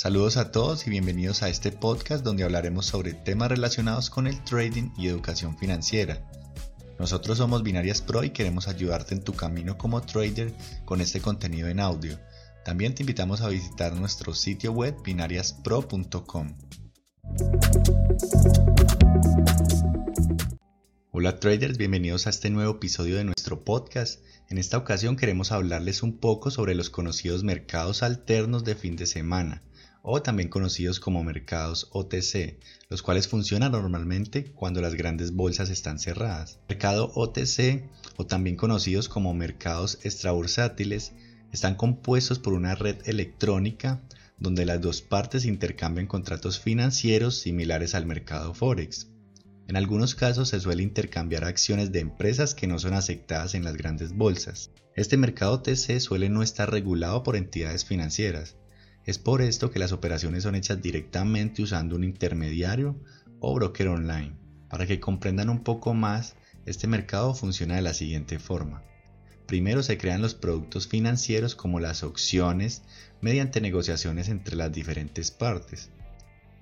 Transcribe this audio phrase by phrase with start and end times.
[0.00, 4.44] Saludos a todos y bienvenidos a este podcast donde hablaremos sobre temas relacionados con el
[4.44, 6.24] trading y educación financiera.
[7.00, 10.54] Nosotros somos Binarias Pro y queremos ayudarte en tu camino como trader
[10.84, 12.16] con este contenido en audio.
[12.64, 16.54] También te invitamos a visitar nuestro sitio web binariaspro.com.
[21.10, 24.22] Hola traders, bienvenidos a este nuevo episodio de nuestro podcast.
[24.48, 29.06] En esta ocasión queremos hablarles un poco sobre los conocidos mercados alternos de fin de
[29.06, 29.64] semana
[30.10, 32.56] o también conocidos como mercados OTC,
[32.88, 36.60] los cuales funcionan normalmente cuando las grandes bolsas están cerradas.
[36.66, 37.84] Mercado OTC,
[38.16, 41.12] o también conocidos como mercados extrabursátiles,
[41.52, 44.00] están compuestos por una red electrónica
[44.38, 49.08] donde las dos partes intercambian contratos financieros similares al mercado Forex.
[49.66, 53.76] En algunos casos se suele intercambiar acciones de empresas que no son aceptadas en las
[53.76, 54.70] grandes bolsas.
[54.96, 58.56] Este mercado OTC suele no estar regulado por entidades financieras,
[59.08, 62.94] es por esto que las operaciones son hechas directamente usando un intermediario
[63.40, 64.36] o broker online.
[64.68, 68.82] Para que comprendan un poco más, este mercado funciona de la siguiente forma.
[69.46, 72.82] Primero se crean los productos financieros como las opciones
[73.22, 75.88] mediante negociaciones entre las diferentes partes.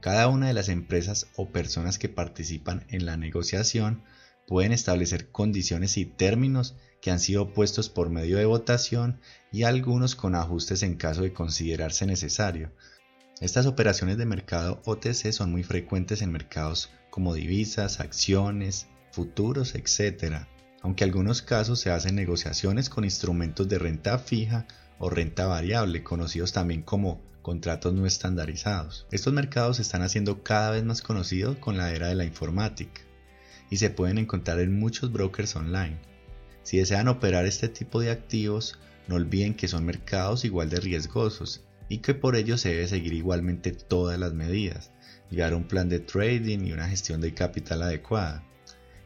[0.00, 4.02] Cada una de las empresas o personas que participan en la negociación
[4.46, 9.20] pueden establecer condiciones y términos que han sido puestos por medio de votación
[9.52, 12.72] y algunos con ajustes en caso de considerarse necesario.
[13.40, 20.46] Estas operaciones de mercado OTC son muy frecuentes en mercados como divisas, acciones, futuros, etc.,
[20.82, 24.66] aunque en algunos casos se hacen negociaciones con instrumentos de renta fija
[24.98, 29.06] o renta variable, conocidos también como contratos no estandarizados.
[29.10, 33.02] Estos mercados se están haciendo cada vez más conocidos con la era de la informática
[33.70, 35.98] y se pueden encontrar en muchos brokers online.
[36.62, 41.62] Si desean operar este tipo de activos, no olviden que son mercados igual de riesgosos
[41.88, 44.90] y que por ello se debe seguir igualmente todas las medidas,
[45.30, 48.44] llevar un plan de trading y una gestión de capital adecuada.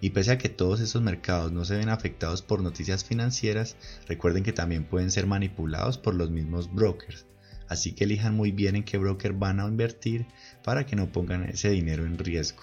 [0.00, 3.76] Y pese a que todos estos mercados no se ven afectados por noticias financieras,
[4.06, 7.26] recuerden que también pueden ser manipulados por los mismos brokers.
[7.68, 10.26] Así que elijan muy bien en qué broker van a invertir
[10.62, 12.62] para que no pongan ese dinero en riesgo.